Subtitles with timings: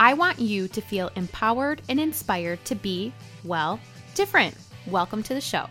[0.00, 3.12] I want you to feel empowered and inspired to be,
[3.42, 3.80] well,
[4.14, 4.54] different.
[4.86, 5.66] Welcome to the show.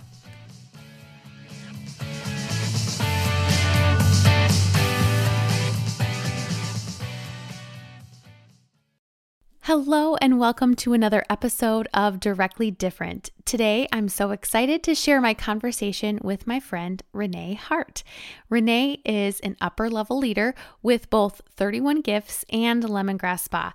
[9.67, 13.31] Hello, and welcome to another episode of Directly Different.
[13.43, 18.01] Today, I'm so excited to share my conversation with my friend Renee Hart.
[18.49, 23.73] Renee is an upper level leader with both 31 Gifts and Lemongrass Spa,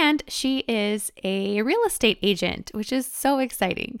[0.00, 4.00] and she is a real estate agent, which is so exciting.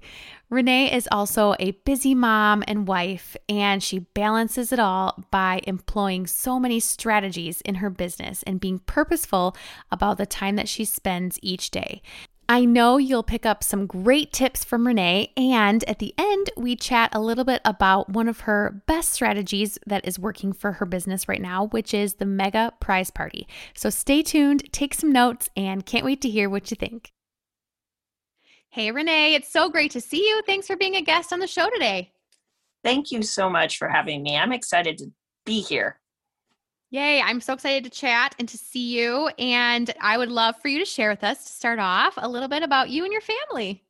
[0.54, 6.26] Renee is also a busy mom and wife, and she balances it all by employing
[6.26, 9.56] so many strategies in her business and being purposeful
[9.90, 12.00] about the time that she spends each day.
[12.46, 16.76] I know you'll pick up some great tips from Renee, and at the end, we
[16.76, 20.84] chat a little bit about one of her best strategies that is working for her
[20.84, 23.48] business right now, which is the Mega Prize Party.
[23.74, 27.13] So stay tuned, take some notes, and can't wait to hear what you think.
[28.74, 30.42] Hey, Renee, it's so great to see you.
[30.46, 32.10] Thanks for being a guest on the show today.
[32.82, 34.36] Thank you so much for having me.
[34.36, 35.12] I'm excited to
[35.46, 36.00] be here.
[36.90, 39.30] Yay, I'm so excited to chat and to see you.
[39.38, 42.48] And I would love for you to share with us to start off a little
[42.48, 43.84] bit about you and your family.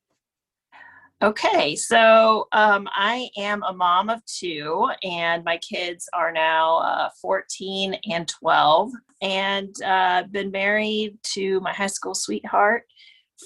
[1.23, 7.09] Okay, so um, I am a mom of two, and my kids are now uh,
[7.23, 8.91] 14 and 12,
[9.23, 12.83] and uh, been married to my high school sweetheart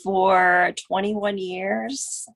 [0.03, 2.27] for 21 years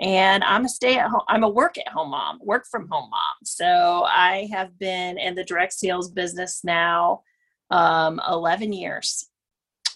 [0.00, 3.10] and I'm a stay at home, I'm a work at home mom, work from home
[3.10, 3.36] mom.
[3.44, 7.22] So I have been in the direct sales business now
[7.70, 9.28] um, 11 years.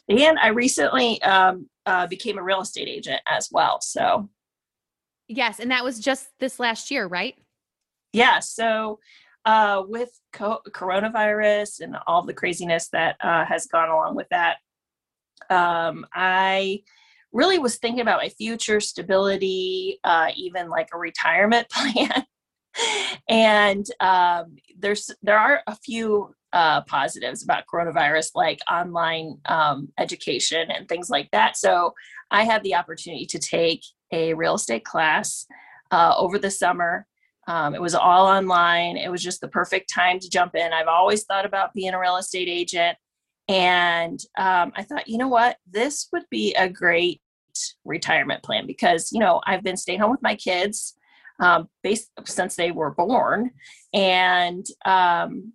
[0.08, 3.80] And I recently um, uh, became a real estate agent as well.
[3.80, 4.30] So,
[5.26, 5.60] yes.
[5.60, 7.34] And that was just this last year, right?
[8.12, 8.38] Yeah.
[8.38, 9.00] So,
[9.44, 14.58] uh, with co- coronavirus and all the craziness that uh, has gone along with that,
[15.50, 16.82] um, I
[17.32, 22.24] really was thinking about my future stability, uh, even like a retirement plan.
[23.28, 30.70] and um, there's there are a few uh, positives about coronavirus, like online um, education
[30.70, 31.56] and things like that.
[31.56, 31.94] So
[32.30, 33.82] I had the opportunity to take
[34.12, 35.46] a real estate class
[35.90, 37.06] uh, over the summer.
[37.46, 38.96] Um, it was all online.
[38.96, 40.72] It was just the perfect time to jump in.
[40.72, 42.96] I've always thought about being a real estate agent.
[43.48, 45.56] And um, I thought, you know what?
[45.70, 47.20] This would be a great
[47.84, 50.94] retirement plan because, you know, I've been staying home with my kids
[51.40, 53.52] um, based, since they were born.
[53.94, 55.52] And um,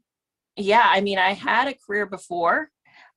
[0.56, 2.70] yeah, I mean, I had a career before.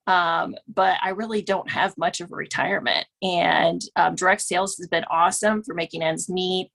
[0.09, 3.07] Um, but I really don't have much of a retirement.
[3.23, 6.71] And um, direct sales has been awesome for making ends meet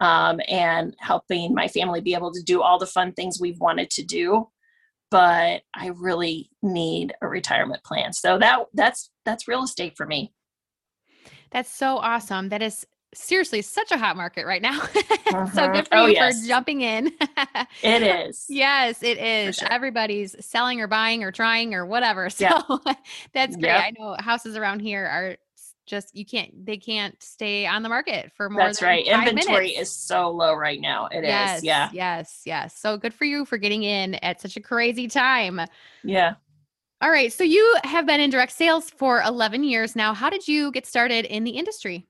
[0.00, 3.88] um, and helping my family be able to do all the fun things we've wanted
[3.90, 4.48] to do
[5.12, 8.14] but I really need a retirement plan.
[8.14, 10.32] So that that's that's real estate for me.
[11.50, 12.48] That's so awesome.
[12.48, 14.80] That is seriously such a hot market right now.
[14.80, 15.46] Uh-huh.
[15.54, 16.40] so good for oh, you yes.
[16.40, 17.12] for jumping in.
[17.82, 18.46] it is.
[18.48, 19.56] Yes, it is.
[19.56, 19.70] Sure.
[19.70, 22.30] Everybody's selling or buying or trying or whatever.
[22.42, 22.94] So yeah.
[23.34, 23.68] that's great.
[23.68, 23.84] Yep.
[23.84, 25.36] I know houses around here are
[25.92, 29.90] just you can't they can't stay on the market for more that's right inventory minutes.
[29.90, 31.64] is so low right now It yes, is.
[31.64, 35.60] yeah yes yes so good for you for getting in at such a crazy time
[36.02, 36.32] yeah
[37.02, 40.48] all right so you have been in direct sales for 11 years now how did
[40.48, 42.06] you get started in the industry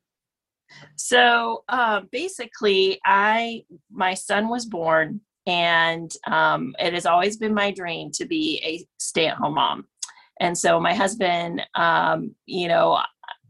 [0.94, 7.72] so um, basically i my son was born and um, it has always been my
[7.72, 9.86] dream to be a stay-at-home mom
[10.39, 12.97] and so my husband um, you know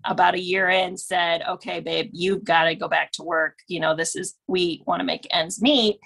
[0.05, 3.81] about a year in said okay babe you've got to go back to work you
[3.81, 5.99] know this is we want to make ends meet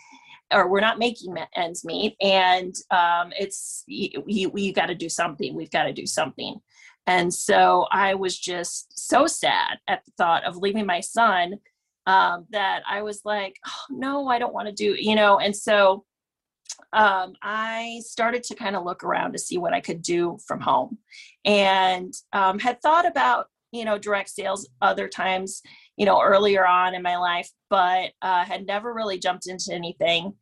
[0.53, 5.09] or we're not making ends meet and um, it's you, you, you got to do
[5.09, 6.61] something we've got to do something.
[7.09, 11.55] And so i was just so sad at the thought of leaving my son
[12.07, 15.55] um, that i was like oh, no i don't want to do you know and
[15.55, 16.05] so
[16.93, 20.61] um, I started to kind of look around to see what I could do from
[20.61, 20.99] home
[21.45, 25.63] and um, had thought about you know direct sales other times
[25.97, 30.33] you know earlier on in my life but uh, had never really jumped into anything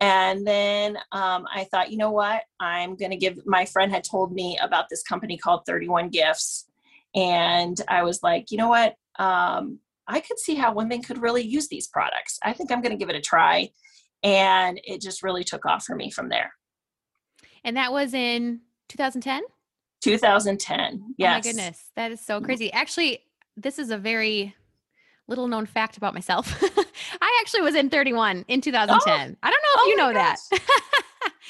[0.00, 4.04] and then um, i thought you know what i'm going to give my friend had
[4.04, 6.66] told me about this company called 31 gifts
[7.16, 8.94] And I was like, you know what?
[9.18, 12.38] Um, I could see how women could really use these products.
[12.42, 13.70] I think I'm going to give it a try.
[14.22, 16.52] And it just really took off for me from there.
[17.64, 19.42] And that was in 2010?
[20.02, 21.14] 2010.
[21.16, 21.28] Yes.
[21.28, 21.90] Oh my goodness.
[21.96, 22.72] That is so crazy.
[22.72, 23.20] Actually,
[23.56, 24.54] this is a very
[25.28, 26.62] little known fact about myself.
[27.20, 29.12] I actually was in 31 in 2010.
[29.12, 30.38] Oh, I don't know if oh you know that.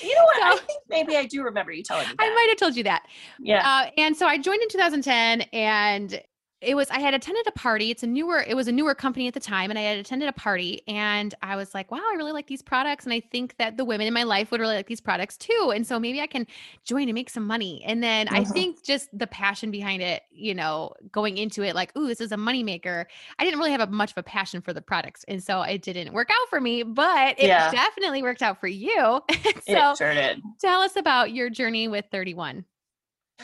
[0.02, 0.36] you know what?
[0.36, 2.22] So, I think maybe I do remember you telling me that.
[2.22, 3.06] I might have told you that.
[3.40, 3.66] Yeah.
[3.66, 6.22] Uh, and so I joined in 2010 and
[6.66, 7.90] it was I had attended a party.
[7.90, 10.28] It's a newer it was a newer company at the time and I had attended
[10.28, 13.56] a party and I was like, "Wow, I really like these products and I think
[13.58, 16.20] that the women in my life would really like these products too." And so maybe
[16.20, 16.46] I can
[16.84, 17.82] join and make some money.
[17.86, 18.36] And then mm-hmm.
[18.36, 22.20] I think just the passion behind it, you know, going into it like, "Ooh, this
[22.20, 23.06] is a money maker."
[23.38, 25.24] I didn't really have a, much of a passion for the products.
[25.28, 27.70] And so it didn't work out for me, but it yeah.
[27.70, 28.96] definitely worked out for you.
[29.00, 29.22] so
[29.68, 30.42] it sure did.
[30.60, 32.64] Tell us about your journey with 31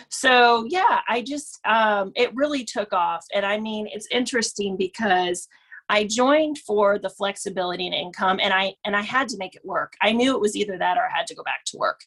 [0.09, 5.49] so yeah i just um, it really took off and i mean it's interesting because
[5.89, 9.65] i joined for the flexibility and income and i and i had to make it
[9.65, 9.94] work.
[10.00, 12.00] I knew it was either that or i had to go back to work.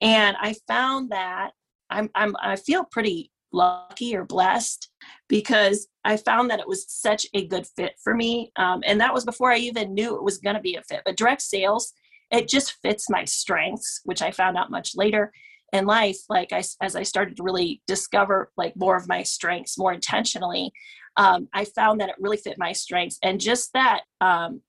[0.00, 1.52] And i found that
[1.90, 4.90] i'm, I'm i feel pretty lucky or blessed
[5.28, 9.14] because i found that it was such a good fit for me um, and that
[9.14, 11.02] was before i even knew it was going to be a fit.
[11.04, 11.92] But direct sales
[12.30, 15.32] it just fits my strengths which i found out much later
[15.74, 19.76] in life like I, as i started to really discover like more of my strengths
[19.76, 20.72] more intentionally
[21.16, 24.62] um, i found that it really fit my strengths and just that um,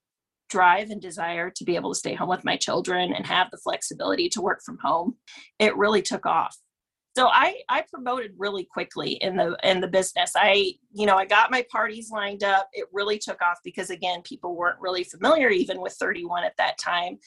[0.50, 3.57] drive and desire to be able to stay home with my children and have the
[3.57, 5.16] flexibility to work from home
[5.60, 6.56] it really took off.
[7.18, 10.34] So i i promoted really quickly in the in the business.
[10.36, 12.68] I you know i got my parties lined up.
[12.74, 16.78] It really took off because again people weren't really familiar even with 31 at that
[16.78, 17.19] time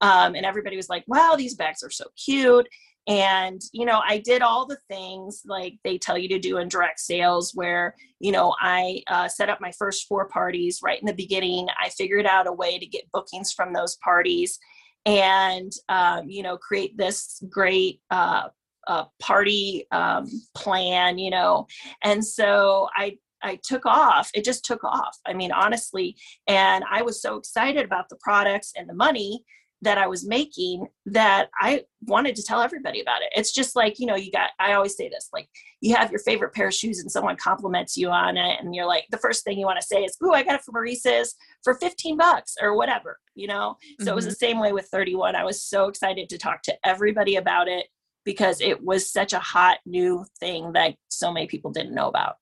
[0.00, 2.68] um, and everybody was like wow these bags are so cute
[3.06, 6.68] and you know i did all the things like they tell you to do in
[6.68, 11.06] direct sales where you know i uh, set up my first four parties right in
[11.06, 14.58] the beginning i figured out a way to get bookings from those parties
[15.04, 18.48] and um, you know create this great uh,
[18.88, 21.66] uh, party um, plan you know
[22.02, 24.30] and so i I took off.
[24.34, 25.18] It just took off.
[25.26, 26.16] I mean, honestly,
[26.48, 29.44] and I was so excited about the products and the money
[29.82, 33.28] that I was making that I wanted to tell everybody about it.
[33.36, 35.48] It's just like, you know, you got, I always say this, like
[35.80, 38.58] you have your favorite pair of shoes and someone compliments you on it.
[38.60, 40.62] And you're like, the first thing you want to say is, Ooh, I got it
[40.64, 43.76] from Maurices for 15 bucks or whatever, you know?
[44.00, 44.08] So mm-hmm.
[44.08, 44.36] it was the mm-hmm.
[44.36, 45.36] same way with 31.
[45.36, 47.86] I was so excited to talk to everybody about it
[48.24, 52.36] because it was such a hot new thing that so many people didn't know about.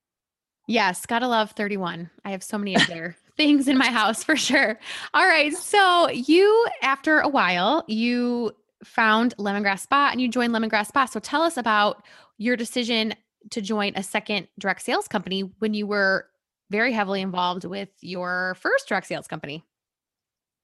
[0.67, 2.11] Yes, gotta love 31.
[2.25, 4.79] I have so many of their things in my house for sure.
[5.13, 5.55] All right.
[5.55, 8.53] So you, after a while, you
[8.85, 11.07] found Lemongrass Spa and you joined Lemongrass Spa.
[11.07, 12.05] So tell us about
[12.39, 13.15] your decision
[13.51, 16.29] to join a second direct sales company when you were
[16.71, 19.65] very heavily involved with your first direct sales company.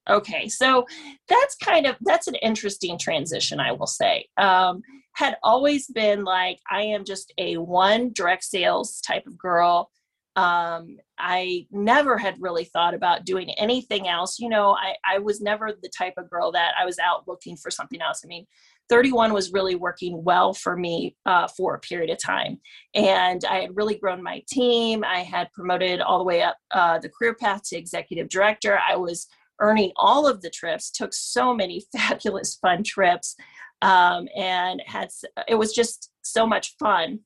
[0.09, 0.87] Okay, so
[1.29, 4.27] that's kind of that's an interesting transition, I will say.
[4.39, 4.83] Um,
[5.13, 9.91] had always been like I am just a one direct sales type of girl
[10.37, 14.39] um, I never had really thought about doing anything else.
[14.39, 17.57] You know, I, I was never the type of girl that I was out looking
[17.57, 18.23] for something else.
[18.25, 18.47] I mean,
[18.89, 22.61] 31 was really working well for me uh, for a period of time.
[22.95, 25.05] And I had really grown my team.
[25.05, 28.79] I had promoted all the way up uh, the career path to executive director.
[28.79, 29.27] I was
[29.61, 33.37] earning all of the trips, took so many fabulous, fun trips,
[33.83, 35.09] um, and had
[35.49, 37.21] it was just so much fun.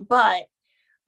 [0.00, 0.44] But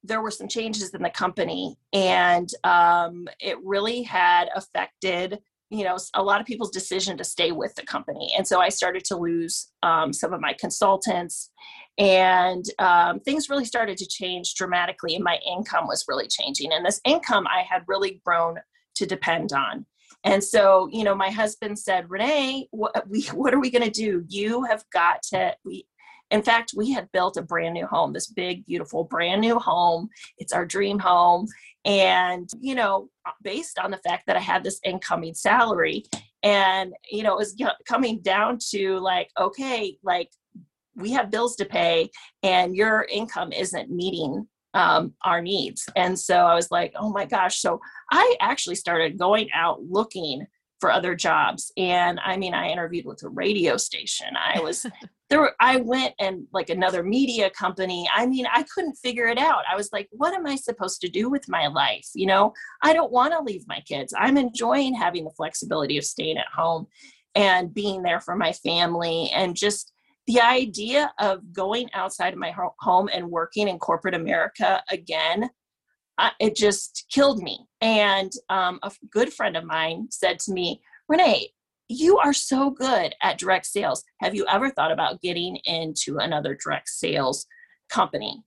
[0.05, 5.39] there were some changes in the company and um, it really had affected
[5.71, 8.33] you know a lot of people's decision to stay with the company.
[8.37, 11.51] And so i started to lose um, some of my consultants
[11.99, 16.73] and um, things really started to change dramatically and my income was really changing.
[16.73, 18.59] And this income i had really grown
[18.97, 19.87] to depend on.
[20.25, 23.91] And so you know my husband said renee what, we, what are we going to
[23.91, 24.25] do?
[24.29, 25.87] You have got to we
[26.31, 30.09] in fact, we had built a brand new home, this big, beautiful, brand new home.
[30.37, 31.47] It's our dream home.
[31.85, 33.09] And, you know,
[33.43, 36.05] based on the fact that I had this incoming salary,
[36.43, 37.57] and, you know, it was
[37.87, 40.31] coming down to like, okay, like
[40.95, 42.11] we have bills to pay,
[42.43, 45.89] and your income isn't meeting um, our needs.
[45.97, 47.61] And so I was like, oh my gosh.
[47.61, 47.81] So
[48.11, 50.47] I actually started going out looking
[50.81, 51.73] for other jobs.
[51.77, 54.29] And I mean, I interviewed with a radio station.
[54.37, 54.87] I was
[55.31, 58.09] there were, I went and like another media company.
[58.15, 59.65] I mean, I couldn't figure it out.
[59.71, 62.07] I was like, what am I supposed to do with my life?
[62.15, 64.15] You know, I don't want to leave my kids.
[64.17, 66.87] I'm enjoying having the flexibility of staying at home
[67.35, 69.93] and being there for my family and just
[70.27, 75.49] the idea of going outside of my home and working in corporate America again,
[76.19, 77.67] I, it just killed me.
[77.81, 81.51] And um, a good friend of mine said to me, Renee,
[81.89, 84.05] you are so good at direct sales.
[84.21, 87.47] Have you ever thought about getting into another direct sales
[87.91, 88.43] company?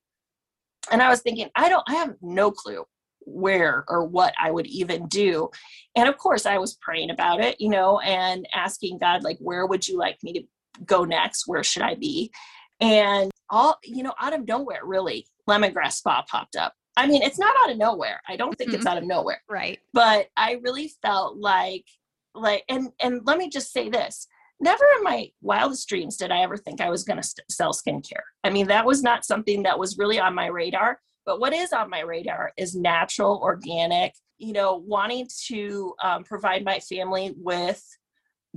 [0.91, 2.85] And I was thinking, I don't, I have no clue
[3.21, 5.49] where or what I would even do.
[5.95, 9.65] And of course, I was praying about it, you know, and asking God, like, where
[9.65, 10.41] would you like me to
[10.85, 11.47] go next?
[11.47, 12.31] Where should I be?
[12.79, 16.73] And all, you know, out of nowhere, really, lemongrass spa popped up.
[16.97, 18.19] I mean, it's not out of nowhere.
[18.27, 18.77] I don't think mm-hmm.
[18.77, 19.41] it's out of nowhere.
[19.49, 19.79] Right.
[19.93, 21.85] But I really felt like,
[22.33, 24.27] like, and and let me just say this:
[24.59, 27.73] never in my wildest dreams did I ever think I was going to st- sell
[27.73, 28.23] skincare.
[28.43, 30.99] I mean, that was not something that was really on my radar.
[31.25, 36.63] But what is on my radar is natural, organic, you know, wanting to um, provide
[36.63, 37.83] my family with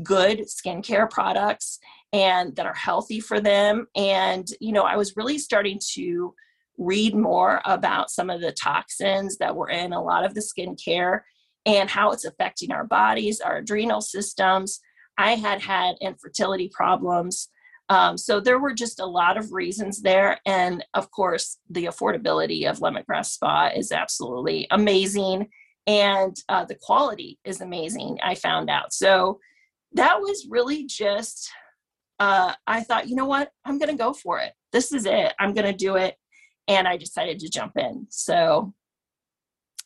[0.02, 1.78] good skincare products
[2.12, 3.86] and that are healthy for them.
[3.94, 6.34] And, you know, I was really starting to
[6.78, 11.20] read more about some of the toxins that were in a lot of the skincare
[11.66, 14.80] and how it's affecting our bodies, our adrenal systems.
[15.16, 17.48] I had had infertility problems
[17.88, 20.40] um, so there were just a lot of reasons there.
[20.46, 25.48] And of course, the affordability of Lemongrass Spa is absolutely amazing.
[25.86, 28.94] And uh, the quality is amazing, I found out.
[28.94, 29.38] So
[29.92, 31.50] that was really just,
[32.18, 33.50] uh, I thought, you know what?
[33.66, 34.52] I'm going to go for it.
[34.72, 35.34] This is it.
[35.38, 36.16] I'm going to do it.
[36.66, 38.06] And I decided to jump in.
[38.08, 38.72] So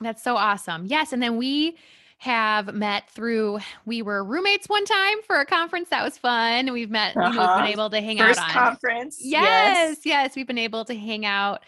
[0.00, 0.87] that's so awesome.
[0.87, 1.12] Yes.
[1.12, 1.76] And then we,
[2.19, 6.90] have met through we were roommates one time for a conference that was fun we've
[6.90, 7.31] met uh-huh.
[7.31, 10.85] we've been able to hang First out on conference yes, yes yes we've been able
[10.85, 11.62] to hang out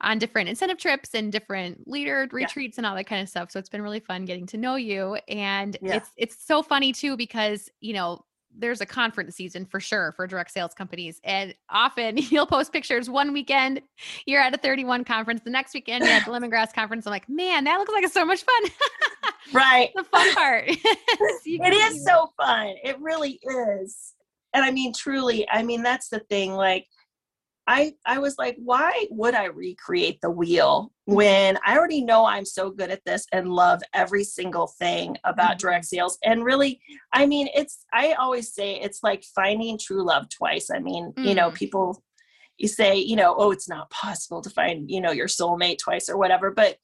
[0.00, 2.80] on different incentive trips and different leader retreats yeah.
[2.80, 5.16] and all that kind of stuff so it's been really fun getting to know you
[5.28, 5.94] and yeah.
[5.94, 8.24] it's it's so funny too because you know
[8.56, 11.20] there's a conference season for sure for direct sales companies.
[11.24, 13.82] And often you'll post pictures one weekend,
[14.26, 17.06] you're at a 31 conference, the next weekend you're at the lemongrass conference.
[17.06, 18.70] I'm like, man, that looks like it's so much fun.
[19.52, 19.90] right.
[19.94, 20.64] the fun part.
[20.68, 22.74] it is so fun.
[22.82, 24.14] It really is.
[24.54, 26.52] And I mean, truly, I mean, that's the thing.
[26.52, 26.86] Like,
[27.66, 32.44] I I was like, why would I recreate the wheel when I already know I'm
[32.44, 35.68] so good at this and love every single thing about mm-hmm.
[35.68, 36.18] direct sales?
[36.24, 36.80] And really,
[37.12, 40.70] I mean, it's I always say it's like finding true love twice.
[40.74, 41.24] I mean, mm.
[41.24, 41.54] you know, mm.
[41.54, 42.02] people
[42.58, 46.08] you say, you know, oh, it's not possible to find, you know, your soulmate twice
[46.08, 46.50] or whatever.
[46.50, 46.76] But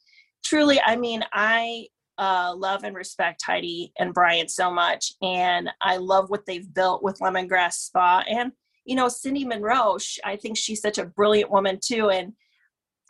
[0.45, 1.87] truly, I mean, I
[2.19, 7.03] uh, love and respect Heidi and Brian so much, and I love what they've built
[7.03, 8.53] with Lemongrass Spa and
[8.89, 12.33] you know cindy monroe she, i think she's such a brilliant woman too and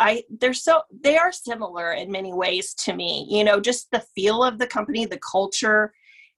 [0.00, 4.04] i they're so they are similar in many ways to me you know just the
[4.14, 5.92] feel of the company the culture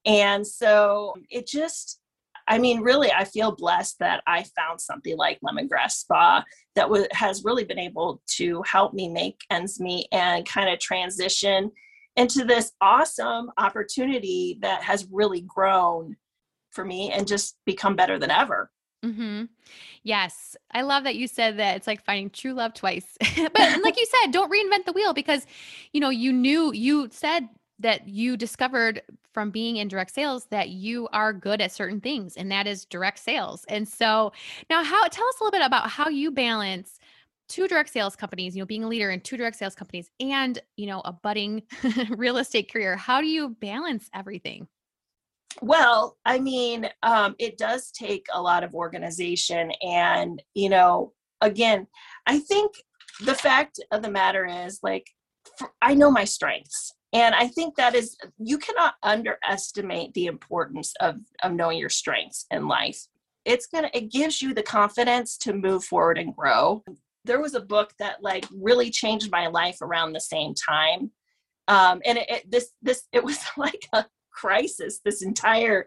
[0.04, 2.00] and so it just
[2.48, 6.44] i mean really i feel blessed that i found something like lemongrass spa
[6.74, 10.78] that w- has really been able to help me make ends meet and kind of
[10.78, 11.70] transition
[12.16, 16.14] into this awesome opportunity that has really grown
[16.72, 18.70] for me and just become better than ever
[19.04, 19.44] Mm-hmm.
[20.02, 20.56] Yes.
[20.72, 23.16] I love that you said that it's like finding true love twice.
[23.36, 25.46] but like you said, don't reinvent the wheel because,
[25.92, 29.00] you know, you knew, you said that you discovered
[29.32, 32.84] from being in direct sales that you are good at certain things, and that is
[32.84, 33.64] direct sales.
[33.68, 34.32] And so
[34.68, 36.98] now, how tell us a little bit about how you balance
[37.48, 40.58] two direct sales companies, you know, being a leader in two direct sales companies and,
[40.76, 41.62] you know, a budding
[42.10, 42.96] real estate career.
[42.96, 44.68] How do you balance everything?
[45.62, 49.72] Well, I mean, um, it does take a lot of organization.
[49.82, 51.86] And, you know, again,
[52.26, 52.72] I think
[53.24, 55.06] the fact of the matter is like,
[55.82, 56.94] I know my strengths.
[57.12, 62.46] And I think that is, you cannot underestimate the importance of, of knowing your strengths
[62.50, 63.06] in life.
[63.44, 66.84] It's to, it gives you the confidence to move forward and grow.
[67.24, 71.10] There was a book that like really changed my life around the same time.
[71.66, 74.06] Um, and it, it, this, this, it was like a,
[74.40, 75.86] crisis this entire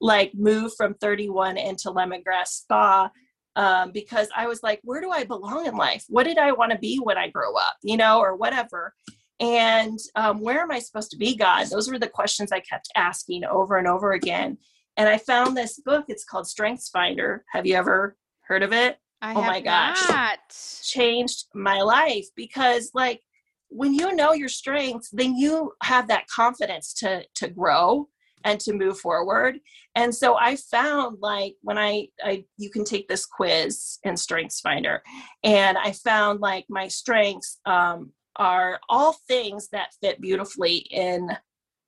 [0.00, 3.10] like move from 31 into lemongrass spa
[3.56, 6.04] um, because i was like where do i belong in life?
[6.08, 7.76] What did i want to be when i grow up?
[7.82, 8.94] You know or whatever.
[9.40, 11.68] And um, where am i supposed to be god?
[11.68, 14.58] Those were the questions i kept asking over and over again.
[14.96, 16.04] And i found this book.
[16.08, 17.44] It's called strengths finder.
[17.52, 18.98] Have you ever heard of it?
[19.22, 20.08] I oh my gosh.
[20.10, 20.38] not.
[20.82, 23.22] changed my life because like
[23.68, 28.08] when you know your strengths then you have that confidence to to grow
[28.44, 29.58] and to move forward
[29.94, 34.60] and so i found like when i i you can take this quiz in strengths
[34.60, 35.02] finder
[35.42, 41.30] and i found like my strengths um, are all things that fit beautifully in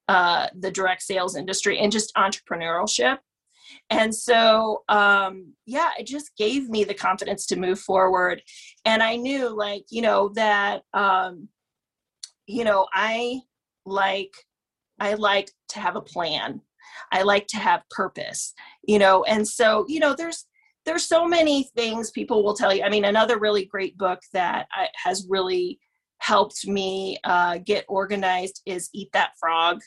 [0.08, 3.18] uh, the direct sales industry and just entrepreneurship
[3.90, 8.42] And so, um, yeah, it just gave me the confidence to move forward.
[8.84, 11.48] And I knew, like, you know, that, um,
[12.46, 13.40] you know, I
[13.84, 14.32] like,
[14.98, 16.60] I like to have a plan.
[17.12, 20.46] I like to have purpose, you know, and so, you know, there's,
[20.84, 22.84] there's so many things people will tell you.
[22.84, 25.80] I mean, another really great book that I, has really
[26.18, 29.80] helped me uh, get organized is Eat That Frog.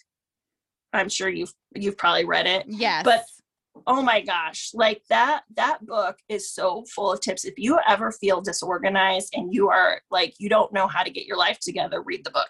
[0.93, 2.65] I'm sure you've you've probably read it.
[2.67, 3.03] Yes.
[3.03, 3.23] But
[3.87, 7.45] oh my gosh, like that that book is so full of tips.
[7.45, 11.25] If you ever feel disorganized and you are like you don't know how to get
[11.25, 12.49] your life together, read the book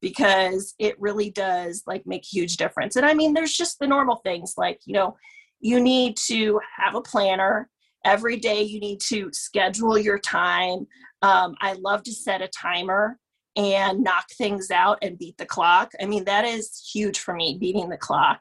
[0.00, 2.96] because it really does like make huge difference.
[2.96, 5.16] And I mean, there's just the normal things like, you know,
[5.60, 7.68] you need to have a planner
[8.04, 10.86] every day you need to schedule your time
[11.22, 13.18] um, i love to set a timer
[13.56, 17.58] and knock things out and beat the clock i mean that is huge for me
[17.60, 18.40] beating the clock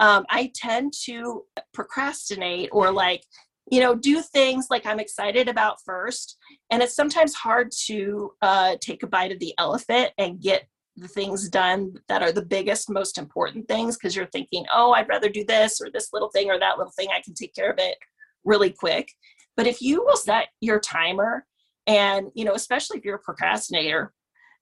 [0.00, 3.22] um, i tend to procrastinate or like
[3.70, 6.36] you know do things like i'm excited about first
[6.70, 10.66] and it's sometimes hard to uh, take a bite of the elephant and get
[10.96, 15.08] the things done that are the biggest most important things because you're thinking oh i'd
[15.08, 17.70] rather do this or this little thing or that little thing i can take care
[17.70, 17.96] of it
[18.44, 19.12] really quick.
[19.56, 21.46] But if you will set your timer,
[21.86, 24.12] and you know, especially if you're a procrastinator,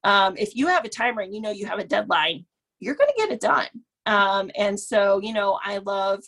[0.05, 2.47] um, if you have a timer and you know you have a deadline,
[2.81, 3.67] you're going to get it done.
[4.09, 6.25] Um, and so, you know, I love,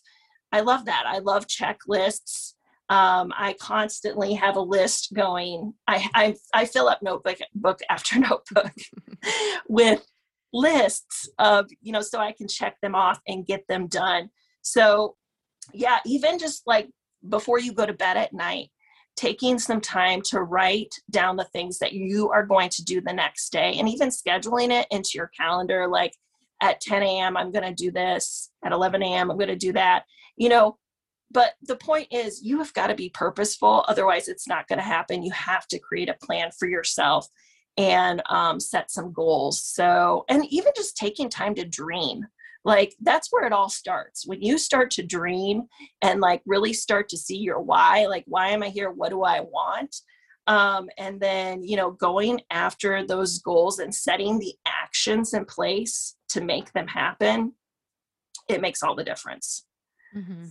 [0.53, 1.05] I love that.
[1.07, 2.53] I love checklists.
[2.91, 5.73] Um, I constantly have a list going.
[5.89, 8.73] I, I, I fill up notebook book after notebook
[9.69, 10.05] with
[10.53, 14.29] lists of, you know, so I can check them off and get them done.
[14.61, 15.17] So,
[15.73, 16.91] yeah, even just like
[17.27, 18.69] before you go to bed at night,
[19.17, 23.13] taking some time to write down the things that you are going to do the
[23.13, 26.13] next day and even scheduling it into your calendar like
[26.61, 28.51] at 10 a.m i'm going to do this.
[28.65, 30.05] At 11 a.m i'm going to do that.
[30.37, 30.79] You know
[31.33, 34.85] but the point is you have got to be purposeful otherwise it's not going to
[34.85, 35.23] happen.
[35.23, 37.27] You have to create a plan for yourself
[37.77, 39.63] and um, set some goals.
[39.65, 42.27] So and even just taking time to dream
[42.65, 44.27] like that's where it all starts.
[44.27, 45.63] When you start to dream
[46.03, 48.91] and like really start to see your why like why am i here?
[48.91, 49.97] What do i want
[50.51, 56.17] um, and then you know going after those goals and setting the actions in place
[56.29, 57.53] to make them happen
[58.49, 59.65] it makes all the difference
[60.15, 60.47] mm-hmm.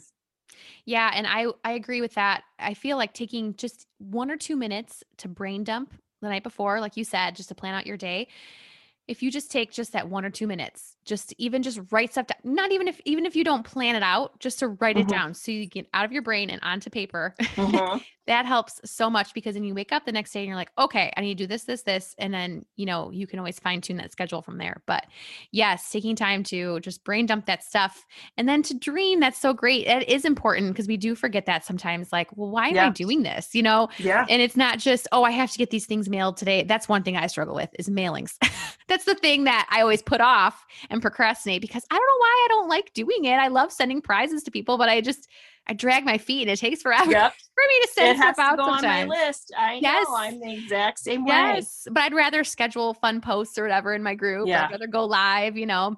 [0.86, 4.56] yeah and i i agree with that i feel like taking just one or two
[4.56, 7.98] minutes to brain dump the night before like you said just to plan out your
[7.98, 8.28] day
[9.08, 12.28] if you just take just that one or two minutes just even just write stuff
[12.28, 15.08] down not even if even if you don't plan it out just to write mm-hmm.
[15.08, 17.36] it down so you get out of your brain and onto paper.
[17.60, 17.98] Mm-hmm.
[18.28, 20.72] that helps so much because then you wake up the next day and you're like
[20.78, 23.60] okay i need to do this this this and then you know you can always
[23.60, 24.82] fine tune that schedule from there.
[24.86, 25.06] But
[25.52, 28.06] yes taking time to just brain dump that stuff
[28.38, 29.88] and then to dream that's so great.
[29.88, 32.88] It is important because we do forget that sometimes like well why am yeah.
[32.88, 33.54] i doing this?
[33.54, 33.90] You know?
[33.98, 34.26] Yeah.
[34.30, 36.64] And it's not just oh i have to get these things mailed today.
[36.64, 38.38] That's one thing i struggle with is mailings.
[38.88, 42.46] That's the thing that i always put off and procrastinate because i don't know why
[42.46, 45.28] i don't like doing it i love sending prizes to people but i just
[45.70, 47.32] I drag my feet and it takes forever yep.
[47.54, 48.84] for me to send it stuff out sometimes.
[48.84, 49.54] on my list.
[49.56, 50.08] I yes.
[50.08, 51.30] know I'm the exact same way.
[51.30, 54.48] Yes, but I'd rather schedule fun posts or whatever in my group.
[54.48, 54.66] Yeah.
[54.66, 55.96] I'd rather go live, you know.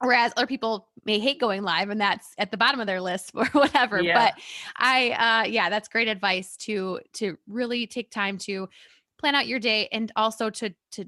[0.00, 3.32] Whereas other people may hate going live and that's at the bottom of their list
[3.34, 4.02] or whatever.
[4.02, 4.14] Yeah.
[4.14, 4.42] But
[4.76, 8.70] I uh yeah, that's great advice to to really take time to
[9.18, 11.06] plan out your day and also to to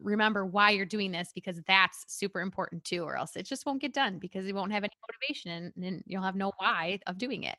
[0.00, 3.80] remember why you're doing this because that's super important too, or else it just won't
[3.80, 7.18] get done because you won't have any motivation and, and you'll have no why of
[7.18, 7.56] doing it.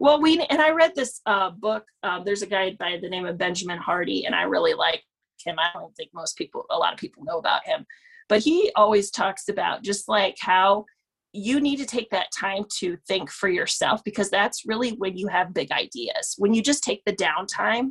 [0.00, 1.84] Well, we and I read this uh, book.
[2.02, 5.02] Um, there's a guy by the name of Benjamin Hardy, and I really like
[5.44, 5.56] him.
[5.58, 7.86] I don't think most people, a lot of people, know about him,
[8.28, 10.84] but he always talks about just like how
[11.32, 15.28] you need to take that time to think for yourself because that's really when you
[15.28, 16.34] have big ideas.
[16.38, 17.90] When you just take the downtime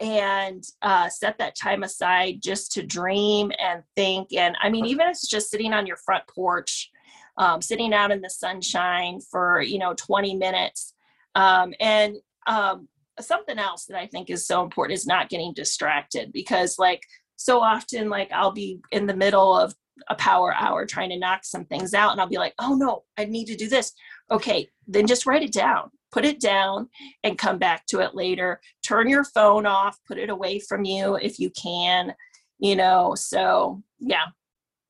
[0.00, 4.32] and uh, set that time aside just to dream and think.
[4.32, 6.90] And I mean, even if it's just sitting on your front porch,
[7.36, 10.94] um, sitting out in the sunshine for, you know, 20 minutes.
[11.34, 12.88] Um, and um,
[13.20, 17.02] something else that I think is so important is not getting distracted because, like,
[17.36, 19.74] so often, like, I'll be in the middle of
[20.08, 23.02] a power hour trying to knock some things out and I'll be like, oh no,
[23.16, 23.92] I need to do this.
[24.30, 26.88] Okay, then just write it down put it down
[27.24, 28.60] and come back to it later.
[28.86, 32.14] Turn your phone off, put it away from you if you can,
[32.58, 33.14] you know.
[33.14, 34.26] So, yeah.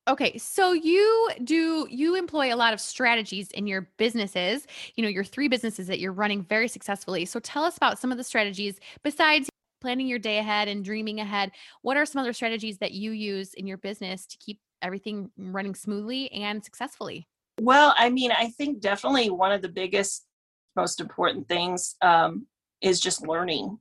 [0.08, 5.08] Okay, so you do you employ a lot of strategies in your businesses, you know,
[5.08, 7.26] your three businesses that you're running very successfully.
[7.26, 9.50] So tell us about some of the strategies besides
[9.82, 11.52] planning your day ahead and dreaming ahead.
[11.82, 15.74] What are some other strategies that you use in your business to keep everything running
[15.74, 17.28] smoothly and successfully?
[17.60, 20.27] Well, I mean, I think definitely one of the biggest
[20.82, 22.46] most important things um,
[22.80, 23.78] is just learning.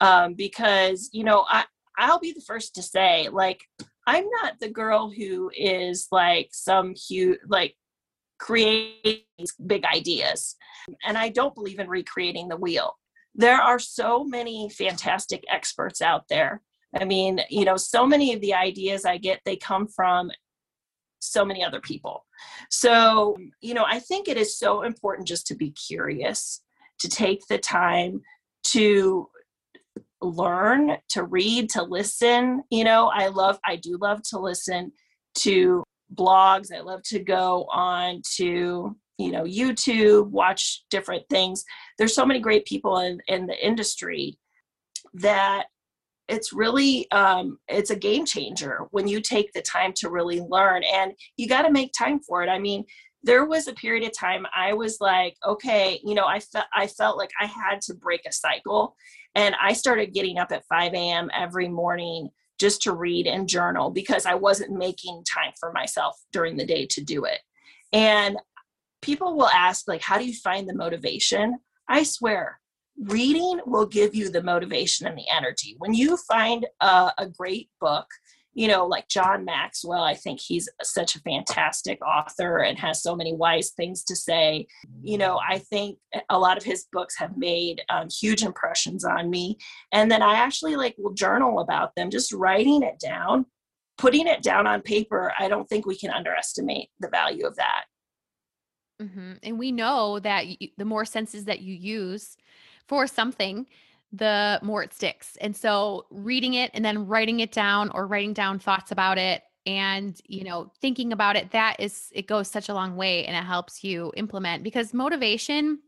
[0.00, 1.64] Um, because, you know, I,
[1.96, 3.60] I'll be the first to say, like,
[4.06, 7.74] I'm not the girl who is like some huge, like,
[8.38, 9.26] create
[9.66, 10.56] big ideas.
[11.06, 12.92] And I don't believe in recreating the wheel.
[13.34, 16.60] There are so many fantastic experts out there.
[17.00, 20.30] I mean, you know, so many of the ideas I get, they come from
[21.20, 22.24] so many other people.
[22.70, 26.62] So, you know, I think it is so important just to be curious,
[27.00, 28.22] to take the time
[28.68, 29.28] to
[30.22, 32.62] learn, to read, to listen.
[32.70, 34.92] You know, I love, I do love to listen
[35.36, 36.72] to blogs.
[36.74, 41.64] I love to go on to, you know, YouTube, watch different things.
[41.98, 44.38] There's so many great people in, in the industry
[45.14, 45.66] that
[46.28, 50.82] it's really um, it's a game changer when you take the time to really learn
[50.84, 52.48] and you got to make time for it.
[52.48, 52.84] I mean
[53.22, 56.86] there was a period of time i was like okay you know i felt i
[56.86, 58.94] felt like i had to break a cycle
[59.34, 63.90] and i started getting up at 5 a.m every morning just to read and journal
[63.90, 67.40] because i wasn't making time for myself during the day to do it.
[67.92, 68.38] And
[69.02, 71.58] people will ask like how do you find the motivation?
[71.88, 72.60] I swear
[72.98, 75.76] reading will give you the motivation and the energy.
[75.78, 78.06] When you find a, a, great book,
[78.54, 83.14] you know, like John Maxwell, I think he's such a fantastic author and has so
[83.14, 84.66] many wise things to say.
[85.02, 85.98] You know, I think
[86.30, 89.58] a lot of his books have made um, huge impressions on me.
[89.92, 93.44] And then I actually like will journal about them, just writing it down,
[93.98, 95.34] putting it down on paper.
[95.38, 97.84] I don't think we can underestimate the value of that.
[99.02, 99.32] Mm-hmm.
[99.42, 102.36] And we know that you, the more senses that you use,
[102.86, 103.66] for something,
[104.12, 105.36] the more it sticks.
[105.40, 109.42] And so reading it and then writing it down or writing down thoughts about it
[109.66, 113.36] and you know thinking about it that is it goes such a long way and
[113.36, 115.80] it helps you implement because motivation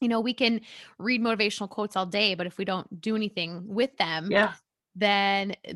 [0.00, 0.60] you know we can
[0.98, 4.52] read motivational quotes all day but if we don't do anything with them yeah
[4.94, 5.72] then eh,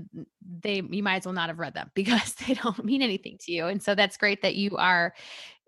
[0.60, 3.52] they you might as well not have read them because they don't mean anything to
[3.52, 5.14] you and so that's great that you are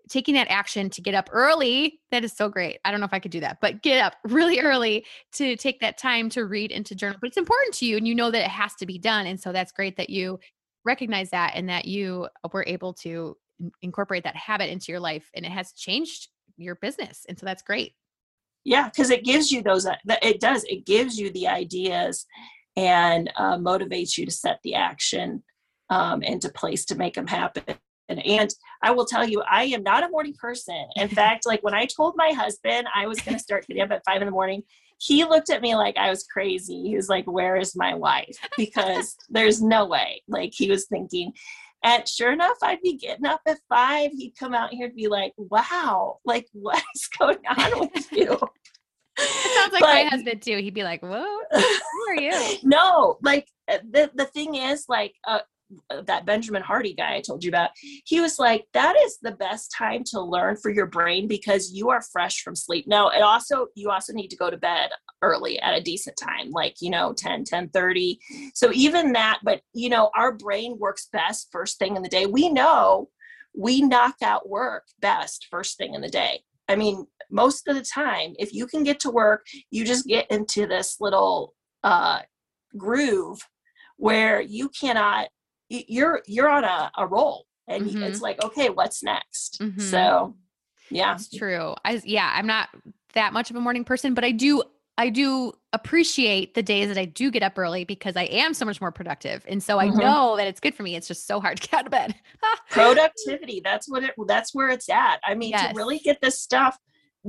[0.09, 2.79] taking that action to get up early that is so great.
[2.83, 5.79] I don't know if i could do that but get up really early to take
[5.79, 7.17] that time to read and to journal.
[7.19, 9.39] But it's important to you and you know that it has to be done and
[9.39, 10.39] so that's great that you
[10.85, 13.37] recognize that and that you were able to
[13.81, 17.63] incorporate that habit into your life and it has changed your business and so that's
[17.63, 17.93] great.
[18.65, 22.25] Yeah because it gives you those uh, it does it gives you the ideas
[22.75, 25.43] and uh, motivates you to set the action
[25.89, 27.77] um, into place to make them happen
[28.09, 30.87] and I will tell you, I am not a morning person.
[30.95, 33.91] In fact, like when I told my husband I was going to start getting up
[33.91, 34.63] at five in the morning,
[34.99, 36.81] he looked at me like I was crazy.
[36.81, 38.37] He was like, Where is my wife?
[38.57, 40.21] Because there's no way.
[40.27, 41.33] Like he was thinking.
[41.85, 44.11] And sure enough, I'd be getting up at five.
[44.13, 48.39] He'd come out here to be like, Wow, like what's going on with you?
[49.17, 50.57] It sounds like but, my husband too.
[50.57, 55.13] He'd be like, "Whoa, who are you?" No, like uh, the the thing is, like,
[55.27, 55.41] uh,
[56.05, 57.71] that Benjamin Hardy guy I told you about,
[58.05, 61.89] he was like, that is the best time to learn for your brain because you
[61.89, 62.87] are fresh from sleep.
[62.87, 66.51] Now, it also, you also need to go to bed early at a decent time,
[66.51, 68.19] like, you know, 10, 10 30.
[68.53, 72.25] So even that, but you know, our brain works best first thing in the day.
[72.25, 73.09] We know
[73.55, 76.41] we knock out work best first thing in the day.
[76.67, 80.29] I mean, most of the time, if you can get to work, you just get
[80.31, 82.21] into this little uh,
[82.77, 83.39] groove
[83.97, 85.27] where you cannot
[85.87, 88.03] you're you're on a, a roll and mm-hmm.
[88.03, 89.59] it's like okay what's next?
[89.59, 89.79] Mm-hmm.
[89.79, 90.35] so
[90.89, 91.15] yeah.
[91.15, 91.73] It's true.
[91.85, 92.69] I yeah i'm not
[93.13, 94.63] that much of a morning person but i do
[94.97, 98.65] i do appreciate the days that i do get up early because i am so
[98.65, 99.99] much more productive and so mm-hmm.
[99.99, 100.95] i know that it's good for me.
[100.95, 102.15] It's just so hard to get out of bed.
[102.69, 105.19] Productivity that's what it that's where it's at.
[105.23, 105.71] I mean yes.
[105.71, 106.77] to really get this stuff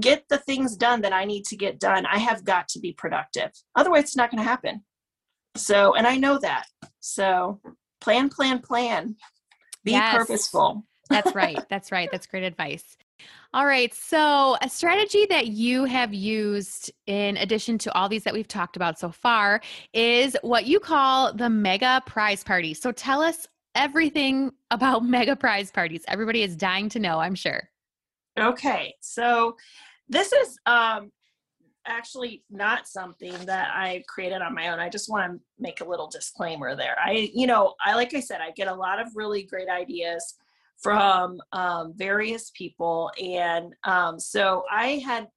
[0.01, 2.93] get the things done that i need to get done i have got to be
[2.93, 3.51] productive.
[3.77, 4.85] Otherwise it's not going to happen.
[5.57, 6.67] So and i know that.
[7.01, 7.61] So
[8.05, 9.17] plan, plan, plan.
[9.83, 10.15] Be yes.
[10.15, 10.85] purposeful.
[11.09, 11.59] That's right.
[11.71, 12.09] That's right.
[12.13, 12.97] That's great advice.
[13.55, 13.95] All right.
[13.95, 18.77] So, a strategy that you have used in addition to all these that we've talked
[18.77, 19.61] about so far
[19.95, 22.75] is what you call the mega prize party.
[22.75, 26.05] So, tell us everything about mega prize parties.
[26.09, 27.71] Everybody is dying to know, I'm sure.
[28.39, 28.95] Okay.
[29.01, 29.57] So,
[30.09, 31.11] this is um,
[31.87, 34.79] actually not something that I created on my own.
[34.79, 36.97] I just want to make a little disclaimer there.
[37.03, 40.35] I, you know, I like I said, I get a lot of really great ideas
[40.83, 45.29] from um, various people, and um, so I had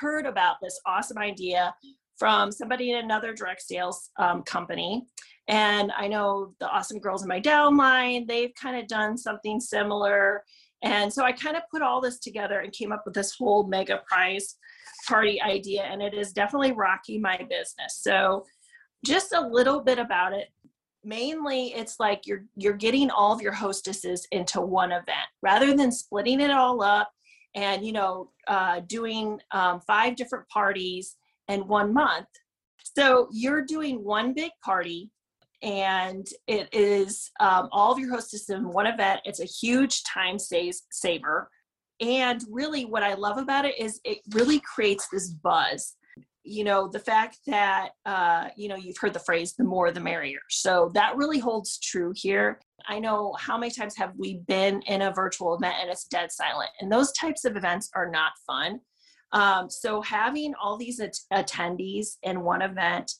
[0.00, 1.74] heard about this awesome idea
[2.16, 5.04] from somebody in another direct sales um, company.
[5.48, 10.42] And I know the awesome girls in my downline, they've kind of done something similar
[10.84, 13.66] And so I kind of put all this together and came up with this whole
[13.66, 14.56] mega prize
[15.08, 15.82] party idea.
[15.82, 18.00] And it is definitely rocking my business.
[18.00, 18.44] So
[19.04, 20.48] just a little bit about it.
[21.02, 25.92] Mainly it's like you're you're getting all of your hostesses into one event rather than
[25.92, 27.10] splitting it all up
[27.54, 31.16] and you know uh, doing um, five different parties
[31.48, 32.26] in one month
[32.96, 35.10] so you're doing one big party
[35.64, 39.22] and it is um, all of your hostesses in one event.
[39.24, 41.50] It's a huge time saves, saver.
[42.00, 45.96] And really what i love about it is it really creates this buzz.
[46.46, 50.00] You know the fact that uh, you know you've heard the phrase the more the
[50.00, 50.40] merrier.
[50.50, 52.60] So that really holds true here.
[52.86, 56.30] I know how many times have we been in a virtual event and it's dead
[56.30, 58.80] silent and those types of events are not fun.
[59.32, 63.10] Um, so having all these at- attendees in one event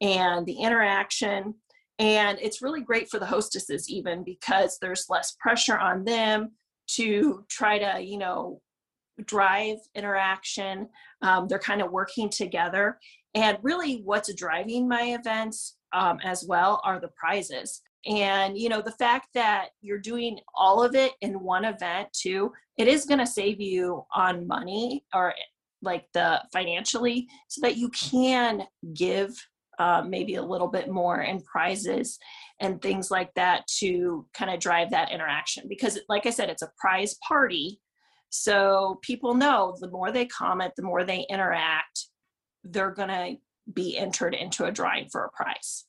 [0.00, 1.54] and the interaction
[2.00, 6.50] and it's really great for the hostesses even because there's less pressure on them
[6.88, 8.60] to try to you know
[9.26, 10.88] drive interaction.
[11.22, 12.98] Um, they're kind of working together.
[13.34, 17.82] And really, what's driving my events um, as well are the prizes.
[18.06, 22.50] And, you know, the fact that you're doing all of it in one event too,
[22.78, 25.34] it is going to save you on money or
[25.82, 28.62] like the financially so that you can
[28.94, 29.30] give
[29.80, 32.18] uh, maybe a little bit more in prizes
[32.60, 36.62] and things like that to kind of drive that interaction because like i said it's
[36.62, 37.80] a prize party
[38.30, 42.06] so people know the more they comment, the more they interact,
[42.64, 43.36] they're going to
[43.72, 45.84] be entered into a drawing for a prize.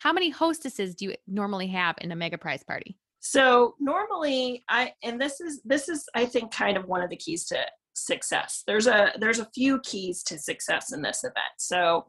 [0.00, 2.98] How many hostesses do you normally have in a mega prize party?
[3.20, 7.16] So normally I and this is this is I think kind of one of the
[7.16, 7.58] keys to
[7.94, 8.62] success.
[8.66, 11.54] There's a there's a few keys to success in this event.
[11.56, 12.04] So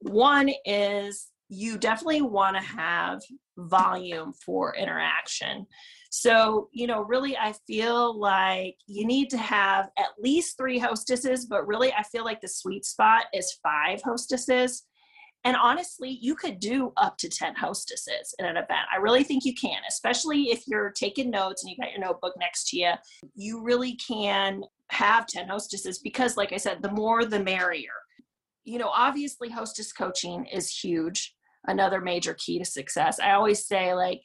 [0.00, 3.20] one is you definitely want to have
[3.58, 5.66] volume for interaction.
[6.10, 11.46] So, you know, really, I feel like you need to have at least three hostesses,
[11.46, 14.84] but really, I feel like the sweet spot is five hostesses.
[15.44, 18.86] And honestly, you could do up to 10 hostesses in an event.
[18.92, 22.34] I really think you can, especially if you're taking notes and you got your notebook
[22.38, 22.92] next to you.
[23.34, 27.92] You really can have 10 hostesses because, like I said, the more the merrier.
[28.64, 31.34] You know, obviously, hostess coaching is huge
[31.66, 33.18] another major key to success.
[33.20, 34.20] I always say, like,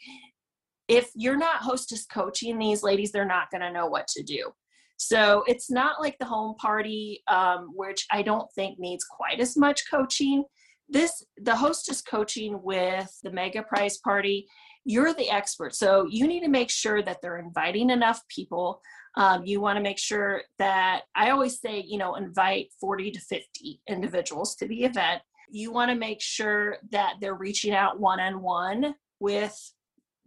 [0.87, 4.51] if you're not hostess coaching these ladies, they're not going to know what to do.
[4.97, 9.57] So it's not like the home party, um, which I don't think needs quite as
[9.57, 10.43] much coaching.
[10.87, 14.47] This, the hostess coaching with the mega prize party,
[14.85, 15.75] you're the expert.
[15.75, 18.81] So you need to make sure that they're inviting enough people.
[19.17, 23.19] Um, you want to make sure that I always say, you know, invite 40 to
[23.19, 25.21] 50 individuals to the event.
[25.49, 29.57] You want to make sure that they're reaching out one on one with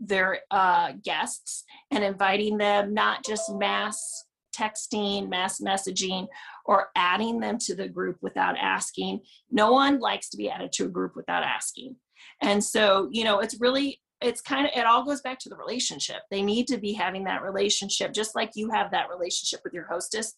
[0.01, 4.25] their uh, guests and inviting them, not just mass
[4.57, 6.27] texting, mass messaging,
[6.64, 9.21] or adding them to the group without asking.
[9.51, 11.97] No one likes to be added to a group without asking.
[12.42, 15.57] And so, you know, it's really, it's kind of, it all goes back to the
[15.57, 16.22] relationship.
[16.31, 19.87] They need to be having that relationship, just like you have that relationship with your
[19.87, 20.35] hostess.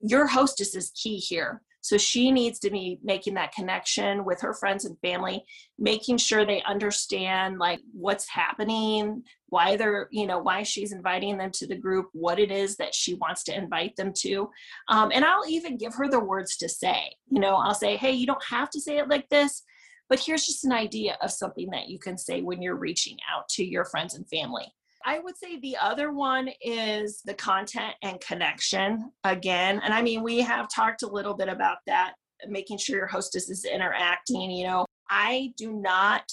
[0.00, 1.62] Your hostess is key here.
[1.80, 5.44] So she needs to be making that connection with her friends and family,
[5.78, 11.52] making sure they understand like what's happening, why they're, you know, why she's inviting them
[11.52, 14.50] to the group, what it is that she wants to invite them to.
[14.88, 17.12] Um, and I'll even give her the words to say.
[17.30, 19.62] You know, I'll say, hey, you don't have to say it like this,
[20.08, 23.48] but here's just an idea of something that you can say when you're reaching out
[23.50, 24.66] to your friends and family.
[25.04, 29.80] I would say the other one is the content and connection again.
[29.84, 32.14] And I mean, we have talked a little bit about that,
[32.48, 34.50] making sure your hostess is interacting.
[34.50, 36.30] You know, I do not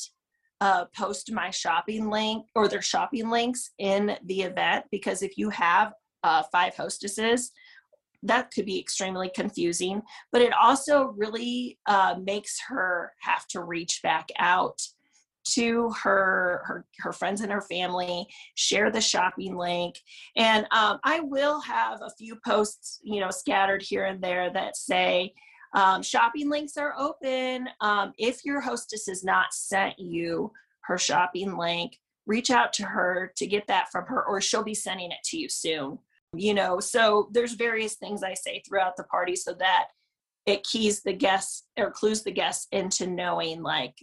[0.59, 5.49] uh, post my shopping link or their shopping links in the event because if you
[5.51, 7.51] have uh, five hostesses,
[8.23, 10.01] that could be extremely confusing.
[10.31, 14.81] But it also really uh, makes her have to reach back out
[15.45, 19.99] to her her her friends and her family share the shopping link
[20.37, 24.77] and um, i will have a few posts you know scattered here and there that
[24.77, 25.33] say
[25.75, 30.49] um, shopping links are open um, if your hostess has not sent you
[30.85, 34.73] her shopping link reach out to her to get that from her or she'll be
[34.73, 35.99] sending it to you soon
[36.35, 39.87] you know so there's various things i say throughout the party so that
[40.45, 43.95] it keys the guests or clues the guests into knowing like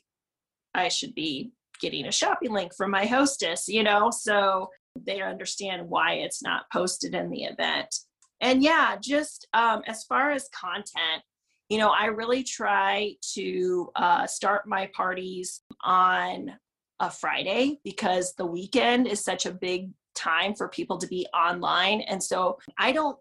[0.75, 5.89] I should be getting a shopping link from my hostess, you know, so they understand
[5.89, 7.95] why it's not posted in the event.
[8.41, 11.23] And yeah, just um, as far as content,
[11.69, 16.53] you know, I really try to uh, start my parties on
[16.99, 22.03] a Friday because the weekend is such a big time for people to be online.
[22.03, 23.19] And so I don't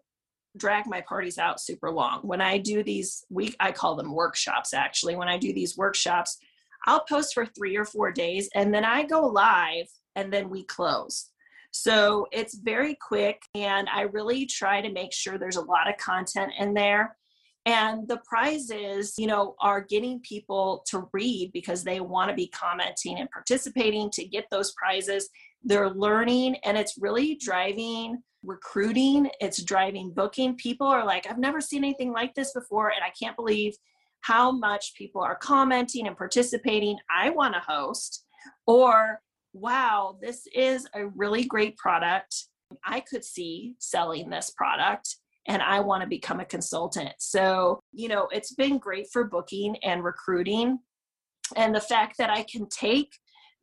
[0.56, 2.20] drag my parties out super long.
[2.22, 5.16] When I do these week, I call them workshops actually.
[5.16, 6.38] When I do these workshops,
[6.86, 9.86] I'll post for three or four days and then I go live
[10.16, 11.30] and then we close.
[11.72, 15.96] So it's very quick and I really try to make sure there's a lot of
[15.98, 17.16] content in there.
[17.66, 22.48] And the prizes, you know, are getting people to read because they want to be
[22.48, 25.28] commenting and participating to get those prizes.
[25.62, 30.56] They're learning and it's really driving recruiting, it's driving booking.
[30.56, 33.74] People are like, I've never seen anything like this before and I can't believe
[34.22, 36.96] how much people are commenting and participating.
[37.14, 38.24] I want to host.
[38.66, 39.20] Or,
[39.52, 42.34] wow, this is a really great product.
[42.84, 47.14] I could see selling this product and I want to become a consultant.
[47.18, 50.78] So, you know, it's been great for booking and recruiting.
[51.56, 53.12] And the fact that I can take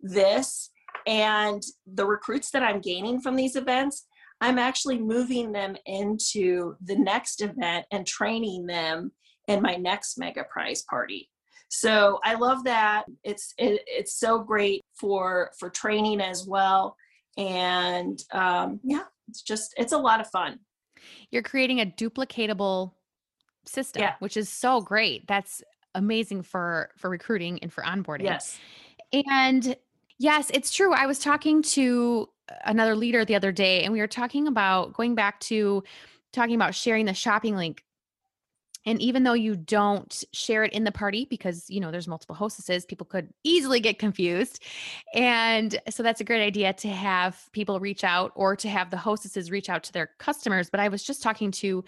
[0.01, 0.69] this
[1.07, 4.05] and the recruits that I'm gaining from these events,
[4.41, 9.11] I'm actually moving them into the next event and training them
[9.47, 11.29] in my next mega prize party.
[11.69, 13.05] So I love that.
[13.23, 16.95] It's it, it's so great for for training as well,
[17.37, 20.59] and um, yeah, it's just it's a lot of fun.
[21.31, 22.91] You're creating a duplicatable
[23.65, 24.13] system, Yeah.
[24.19, 25.27] which is so great.
[25.27, 25.61] That's
[25.95, 28.23] amazing for for recruiting and for onboarding.
[28.23, 28.59] Yes.
[29.13, 29.75] And
[30.17, 30.93] yes, it's true.
[30.93, 34.93] I was talking to uh, another leader the other day, and we were talking about
[34.93, 35.83] going back to
[36.33, 37.83] talking about sharing the shopping link.
[38.85, 42.35] And even though you don't share it in the party because, you know, there's multiple
[42.35, 44.63] hostesses, people could easily get confused.
[45.13, 48.95] And so that's a great idea to have people reach out or to have the
[48.95, 50.69] hostesses reach out to their customers.
[50.69, 51.83] But I was just talking to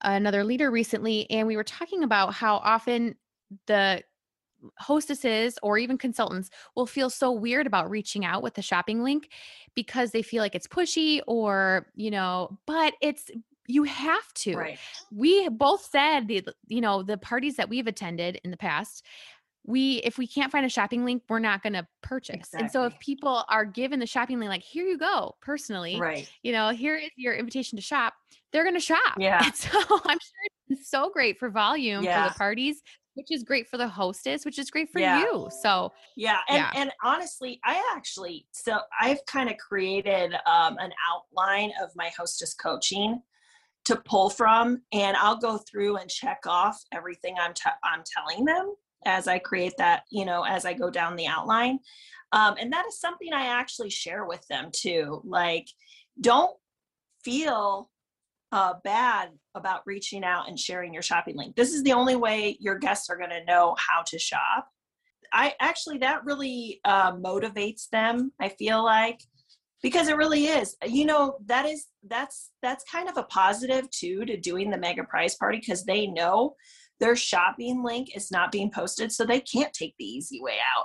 [0.00, 3.14] another leader recently, and we were talking about how often
[3.66, 4.02] the
[4.78, 9.30] hostesses or even consultants will feel so weird about reaching out with the shopping link
[9.74, 13.30] because they feel like it's pushy or you know but it's
[13.68, 14.78] you have to Right.
[15.14, 19.04] we both said the you know the parties that we've attended in the past
[19.64, 22.84] we if we can't find a shopping link we're not going to purchase and so
[22.84, 26.28] if people are given the shopping link like here you go personally Right.
[26.42, 28.14] you know here is your invitation to shop
[28.52, 29.40] they're going to shop Yeah.
[29.44, 32.82] and so i'm sure it's so great for volume for the parties
[33.14, 35.20] which is great for the hostess which is great for Yeah.
[35.20, 36.70] you so Yeah, and Yeah.
[36.74, 42.54] and honestly, I actually so I've kind of created um, an outline of my hostess
[42.54, 43.22] coaching
[43.84, 48.44] to pull from, and I'll go through and check off everything I'm t- I'm telling
[48.44, 48.74] them
[49.06, 51.80] as I create that, you know, as I go down the outline,
[52.32, 55.20] um, and that is something I actually share with them too.
[55.24, 55.66] Like,
[56.20, 56.56] don't
[57.24, 57.90] feel
[58.52, 61.56] uh, bad about reaching out and sharing your shopping link.
[61.56, 64.68] This is the only way your guests are going to know how to shop.
[65.32, 68.32] I actually that really uh, motivates them.
[68.40, 69.20] I feel like
[69.82, 70.76] because it really is.
[70.84, 75.04] You know that is that's that's kind of a positive too to doing the mega
[75.04, 76.54] prize party because they know
[77.00, 80.84] their shopping link is not being posted, so they can't take the easy way out.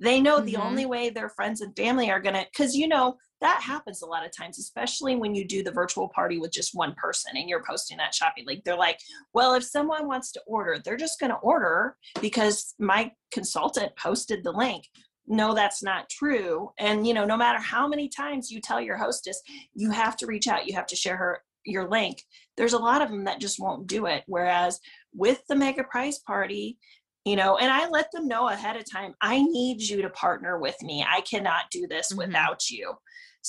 [0.00, 0.60] They know the Mhm.
[0.60, 4.24] only way their friends and family are gonna because you know that happens a lot
[4.24, 7.62] of times, especially when you do the virtual party with just one person and you're
[7.68, 8.64] posting that shopping link.
[8.64, 8.98] They're like,
[9.34, 14.52] well, if someone wants to order, they're just gonna order because my consultant posted the
[14.52, 14.84] link.
[15.26, 16.70] No that's not true.
[16.78, 19.42] And you know no matter how many times you tell your hostess
[19.74, 22.22] you have to reach out you have to share her your link
[22.56, 24.22] there's a lot of them that just won't do it.
[24.28, 24.78] Whereas
[25.12, 26.78] with the mega prize party
[27.24, 30.58] you know and i let them know ahead of time i need you to partner
[30.60, 31.04] with me.
[31.06, 32.18] I cannot do this Mhm.
[32.18, 32.94] without you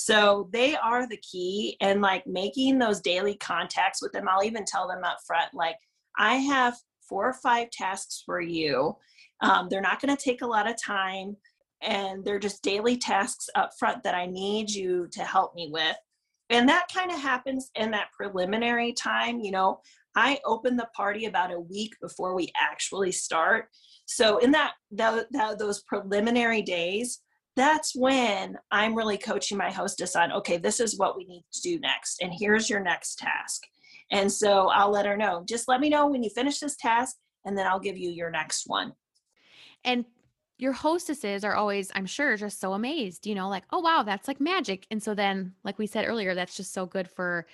[0.00, 4.64] so they are the key and like making those daily contacts with them i'll even
[4.64, 5.76] tell them up front like
[6.18, 6.74] i have
[7.08, 8.96] four or five tasks for you.
[9.40, 11.36] Um, they're not going to take a lot of time
[11.80, 15.96] and they're just daily tasks up front that i need you to help me with.
[16.50, 19.80] And that kind of happens in that preliminary time you know?
[20.16, 23.68] I open the party about a week before we actually start.
[24.06, 27.20] So in that, tho- tho- those preliminary days
[27.58, 31.60] that's when i'm really coaching my hostess on okay this is what we need to
[31.60, 33.62] do next and here's your next task.
[34.10, 37.16] And so i'll let her know just let me know when you finish this task
[37.44, 38.92] and then i'll give you your next one.
[39.84, 40.04] And
[40.56, 44.28] your hostesses are always i'm sure just so amazed you know like oh wow that's
[44.28, 44.86] like magic.
[44.90, 47.46] And so then like we said earlier that's just so good for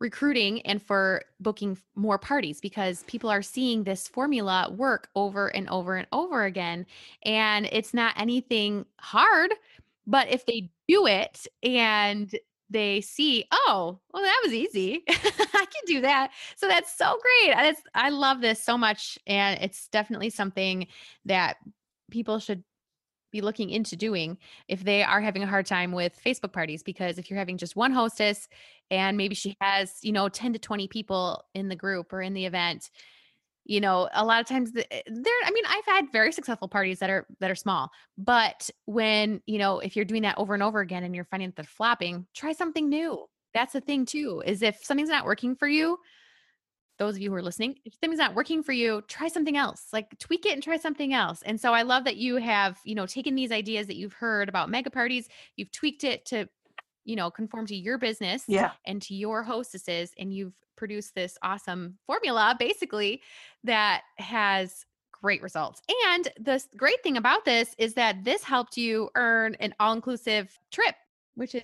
[0.00, 5.68] recruiting and for booking more parties because people are seeing this formula work over and
[5.68, 6.86] over and over again
[7.24, 9.52] and it's not anything hard
[10.06, 12.34] but if they do it and
[12.70, 15.02] they see oh well that was easy.
[15.08, 16.30] I can do that.
[16.56, 17.54] So that's so great.
[17.68, 20.86] It's, i love this so much and it's definitely something
[21.24, 21.56] that
[22.10, 22.62] people should
[23.30, 27.18] be looking into doing if they are having a hard time with Facebook parties because
[27.18, 28.48] if you're having just one hostess
[28.90, 32.34] and maybe she has, you know, 10 to 20 people in the group or in
[32.34, 32.90] the event,
[33.64, 36.98] you know, a lot of times eh, there I mean, I've had very successful parties
[37.00, 40.62] that are that are small, but when, you know, if you're doing that over and
[40.62, 43.26] over again and you're finding that they're flopping, try something new.
[43.54, 44.42] That's the thing too.
[44.44, 45.98] Is if something's not working for you,
[46.98, 49.86] those of you who are listening, if something's not working for you, try something else.
[49.92, 51.42] Like tweak it and try something else.
[51.42, 54.48] And so I love that you have, you know, taken these ideas that you've heard
[54.48, 56.48] about mega parties, you've tweaked it to,
[57.04, 58.72] you know, conform to your business yeah.
[58.84, 63.22] and to your hostesses, and you've produced this awesome formula basically
[63.64, 65.80] that has great results.
[66.06, 70.94] And the great thing about this is that this helped you earn an all-inclusive trip,
[71.34, 71.62] which is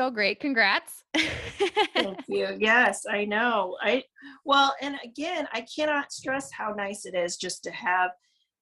[0.00, 0.40] so great.
[0.40, 1.04] Congrats.
[1.14, 2.56] Thank you.
[2.58, 3.76] Yes, I know.
[3.82, 4.02] I
[4.46, 8.12] well, and again, I cannot stress how nice it is just to have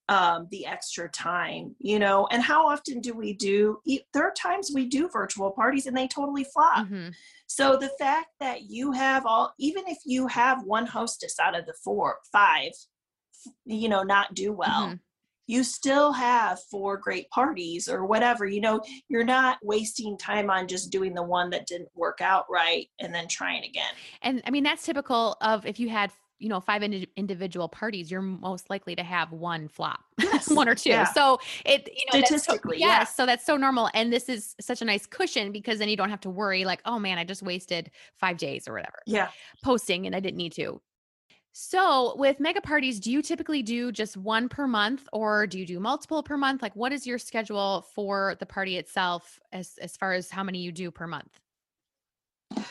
[0.09, 2.27] um, the extra time, you know.
[2.33, 3.79] And how often do we do?
[3.87, 6.87] There are times we do virtual parties and they totally flop.
[6.87, 7.11] Mm-hmm.
[7.47, 11.67] So the fact that you have all, even if you have one hostess out of
[11.67, 12.73] the four, five,
[13.65, 14.87] you know, not do well.
[14.87, 14.95] Mm-hmm
[15.49, 20.69] you still have four great parties or whatever you know you're not wasting time on
[20.69, 23.91] just doing the one that didn't work out right and then trying again
[24.23, 28.11] and i mean that's typical of if you had you know five ind- individual parties
[28.11, 30.49] you're most likely to have one flop yes.
[30.51, 31.05] one or two yeah.
[31.05, 33.05] so it you know statistically so, yes yeah.
[33.05, 36.11] so that's so normal and this is such a nice cushion because then you don't
[36.11, 39.29] have to worry like oh man i just wasted five days or whatever yeah
[39.65, 40.81] posting and i didn't need to
[41.61, 45.67] so, with mega parties, do you typically do just one per month or do you
[45.67, 46.63] do multiple per month?
[46.63, 50.61] Like what is your schedule for the party itself as as far as how many
[50.61, 51.41] you do per month?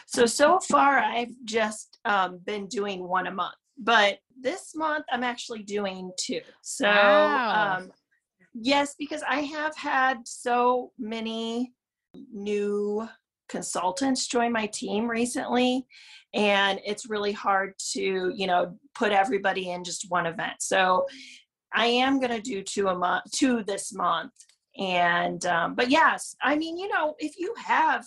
[0.05, 3.57] So so far I've just um, been doing one a month.
[3.77, 6.39] But this month I'm actually doing two.
[6.61, 7.79] So wow.
[7.79, 7.91] um,
[8.53, 11.73] yes, because I have had so many
[12.33, 13.05] new
[13.49, 15.85] consultants join my team recently
[16.33, 20.55] and it's really hard to you know put everybody in just one event.
[20.59, 21.05] So
[21.73, 24.31] i am going to do two a month two this month
[24.77, 28.05] and um, but yes i mean you know if you have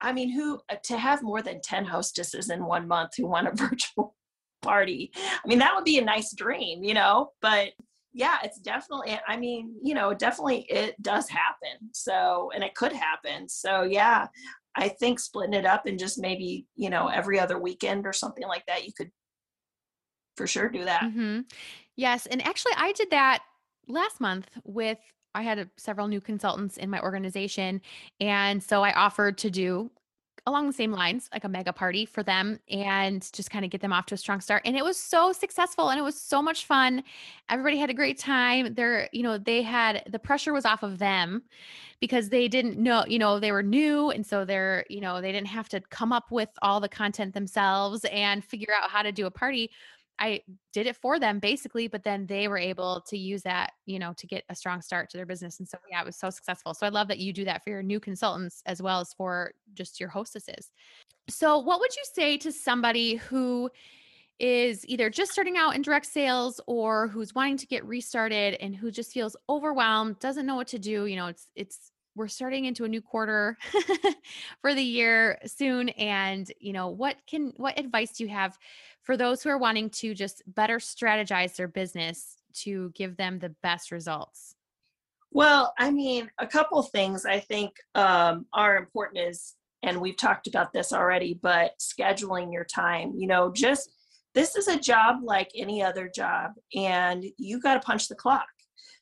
[0.00, 3.52] i mean who to have more than 10 hostesses in one month who want a
[3.54, 4.14] virtual
[4.62, 7.70] party i mean that would be a nice dream you know but
[8.14, 12.92] yeah it's definitely i mean you know definitely it does happen so and it could
[12.92, 14.26] happen so yeah
[14.76, 18.46] I think splitting it up and just maybe, you know, every other weekend or something
[18.46, 19.10] like that, you could
[20.36, 21.02] for sure do that.
[21.02, 21.40] Mm-hmm.
[21.96, 22.26] Yes.
[22.26, 23.42] And actually, I did that
[23.86, 24.98] last month with,
[25.34, 27.80] I had several new consultants in my organization.
[28.20, 29.90] And so I offered to do
[30.46, 33.80] along the same lines, like a mega party for them and just kind of get
[33.80, 34.62] them off to a strong start.
[34.64, 37.02] And it was so successful and it was so much fun.
[37.48, 38.74] Everybody had a great time.
[38.74, 41.42] They're, you know, they had the pressure was off of them
[42.00, 44.10] because they didn't know, you know, they were new.
[44.10, 47.32] And so they're, you know, they didn't have to come up with all the content
[47.32, 49.70] themselves and figure out how to do a party.
[50.18, 50.42] I
[50.72, 54.12] did it for them basically, but then they were able to use that, you know,
[54.16, 55.58] to get a strong start to their business.
[55.58, 56.74] And so, yeah, it was so successful.
[56.74, 59.52] So I love that you do that for your new consultants as well as for
[59.74, 60.70] just your hostesses.
[61.28, 63.70] So, what would you say to somebody who
[64.38, 68.74] is either just starting out in direct sales or who's wanting to get restarted and
[68.74, 71.06] who just feels overwhelmed, doesn't know what to do?
[71.06, 73.56] You know, it's, it's, we're starting into a new quarter
[74.60, 78.56] for the year soon and you know what can what advice do you have
[79.04, 83.54] for those who are wanting to just better strategize their business to give them the
[83.62, 84.56] best results
[85.30, 90.46] well i mean a couple things i think um, are important is and we've talked
[90.46, 93.90] about this already but scheduling your time you know just
[94.34, 98.46] this is a job like any other job and you got to punch the clock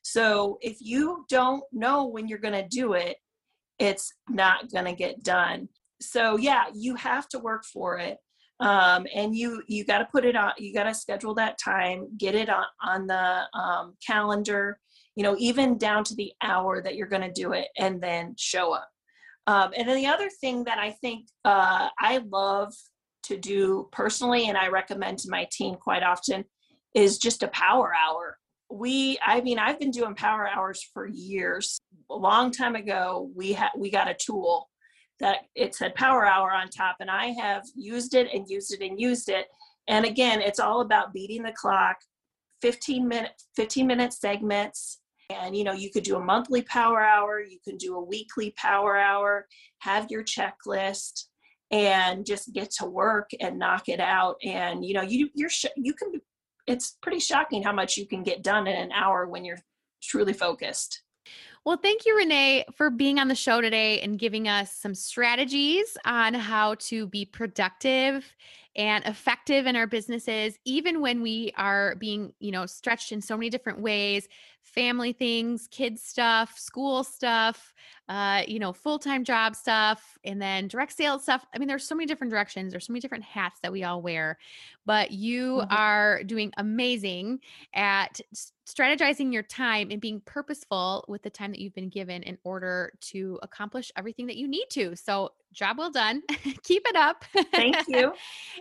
[0.03, 3.17] so if you don't know when you're going to do it,
[3.79, 5.69] it's not going to get done.
[6.01, 8.19] So yeah, you have to work for it.
[8.63, 12.07] Um, and you you got to put it on you got to schedule that time
[12.17, 14.79] get it on on the um, calendar
[15.17, 18.35] you know even down to the hour that you're going to do it and then
[18.39, 18.89] show up.
[19.49, 22.73] Um, and then the other thing that i think uh, i love
[23.25, 26.45] to do personally and i recommend to my team quite often
[26.95, 28.39] is just a power hour.
[28.71, 31.81] We i mean i've been doing power hours for years.
[32.11, 34.69] A long time ago we had we got a tool
[35.21, 38.85] that it said power hour on top and i have used it and used it
[38.85, 39.47] and used it.
[39.89, 41.97] And again it's all about beating the clock
[42.61, 45.01] 15 minute 15 minute segments.
[45.31, 48.55] And you know you could do a monthly power hour you can do a weekly
[48.57, 49.47] power hour
[49.79, 51.25] have your checklist
[51.73, 54.37] and just get to work and knock it out.
[54.45, 56.13] And you know you you're you can
[56.67, 59.59] it's pretty shocking how much you can get done in an hour when you're
[60.03, 61.03] truly focused.
[61.65, 65.97] Well, thank you, Renee, for being on the show today and giving us some strategies
[66.05, 68.35] on how to be productive
[68.75, 73.37] and effective in our businesses, even when we are being, you know, stretched in so
[73.37, 74.29] many different ways
[74.63, 77.75] family things, kids stuff, school stuff,
[78.09, 81.45] uh, you know, full time job stuff, and then direct sales stuff.
[81.55, 84.01] I mean, there's so many different directions, there's so many different hats that we all
[84.01, 84.39] wear,
[84.87, 85.77] but you mm-hmm.
[85.77, 87.41] are doing amazing
[87.75, 88.21] at
[88.73, 92.93] strategizing your time and being purposeful with the time that you've been given in order
[93.01, 94.97] to accomplish everything that you need to.
[94.97, 96.23] So, job well done.
[96.63, 97.25] Keep it up.
[97.53, 98.13] Thank you.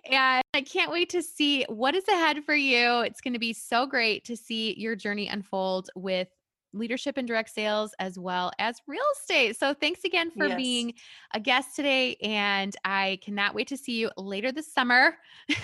[0.10, 3.02] and I can't wait to see what is ahead for you.
[3.02, 6.28] It's going to be so great to see your journey unfold with
[6.74, 9.58] leadership and direct sales as well as real estate.
[9.58, 10.58] So thanks again for yes.
[10.58, 10.94] being
[11.34, 15.18] a guest today and I cannot wait to see you later this summer.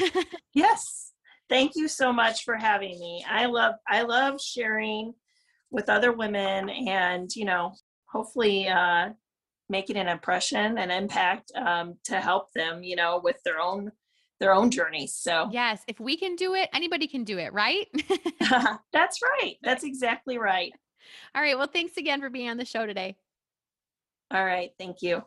[0.54, 1.14] yes.
[1.50, 3.26] Thank you so much for having me.
[3.30, 5.14] I love I love sharing
[5.72, 7.74] with other women and, you know,
[8.10, 9.10] hopefully uh
[9.70, 13.92] making an impression and impact um to help them, you know, with their own
[14.40, 15.16] their own journeys.
[15.16, 17.88] So, yes, if we can do it, anybody can do it, right?
[18.94, 19.56] That's right.
[19.64, 20.74] That's exactly right.
[21.34, 21.58] All right.
[21.58, 23.16] Well, thanks again for being on the show today.
[24.32, 24.72] All right.
[24.78, 25.24] Thank you.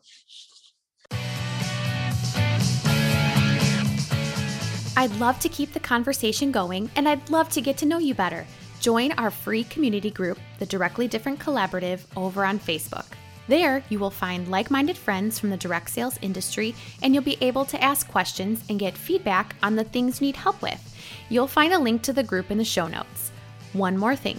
[5.00, 8.12] I'd love to keep the conversation going and I'd love to get to know you
[8.12, 8.46] better.
[8.80, 13.06] Join our free community group, the Directly Different Collaborative, over on Facebook.
[13.48, 17.38] There, you will find like minded friends from the direct sales industry and you'll be
[17.40, 20.94] able to ask questions and get feedback on the things you need help with.
[21.30, 23.32] You'll find a link to the group in the show notes.
[23.72, 24.38] One more thing